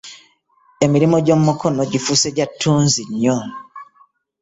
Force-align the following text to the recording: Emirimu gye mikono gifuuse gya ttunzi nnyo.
Emirimu 0.85 1.17
gye 1.25 1.35
mikono 1.45 1.81
gifuuse 1.91 2.27
gya 2.35 2.45
ttunzi 2.51 3.01
nnyo. 3.09 3.37